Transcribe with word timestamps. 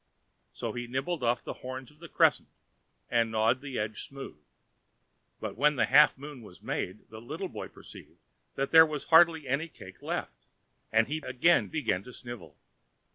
So 0.51 0.71
he 0.73 0.87
nibbled 0.87 1.21
off 1.21 1.43
the 1.43 1.53
horns 1.61 1.91
of 1.91 1.99
the 1.99 2.09
crescent, 2.09 2.49
and 3.07 3.29
gnawed 3.31 3.61
the 3.61 3.77
edge 3.77 4.01
smooth; 4.07 4.41
but 5.39 5.55
when 5.55 5.75
the 5.75 5.85
half 5.85 6.17
moon 6.17 6.41
was 6.41 6.59
made, 6.63 7.07
the 7.11 7.21
little 7.21 7.49
boy 7.49 7.67
perceived 7.67 8.17
that 8.55 8.71
there 8.71 8.81
was 8.83 9.09
hardly 9.11 9.47
any 9.47 9.67
cake 9.67 10.01
left, 10.01 10.47
and 10.91 11.07
he 11.07 11.19
again 11.23 11.67
began 11.67 12.01
to 12.05 12.13
snivel. 12.13 12.57